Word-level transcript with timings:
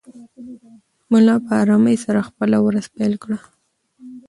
ملا 1.11 1.35
په 1.45 1.51
ارامۍ 1.61 1.95
سره 2.05 2.27
خپله 2.29 2.57
ورځ 2.65 2.85
پیل 2.95 3.13
کړه. 3.23 3.37